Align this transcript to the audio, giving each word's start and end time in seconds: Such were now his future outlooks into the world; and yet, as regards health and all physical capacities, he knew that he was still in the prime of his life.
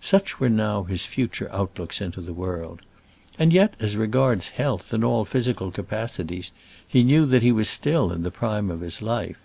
Such 0.00 0.38
were 0.38 0.48
now 0.48 0.84
his 0.84 1.04
future 1.04 1.50
outlooks 1.50 2.00
into 2.00 2.20
the 2.20 2.32
world; 2.32 2.82
and 3.40 3.52
yet, 3.52 3.74
as 3.80 3.96
regards 3.96 4.50
health 4.50 4.92
and 4.92 5.02
all 5.02 5.24
physical 5.24 5.72
capacities, 5.72 6.52
he 6.86 7.02
knew 7.02 7.26
that 7.26 7.42
he 7.42 7.50
was 7.50 7.68
still 7.68 8.12
in 8.12 8.22
the 8.22 8.30
prime 8.30 8.70
of 8.70 8.82
his 8.82 9.02
life. 9.02 9.40